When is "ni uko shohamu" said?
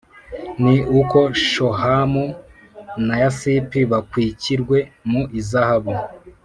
0.63-2.25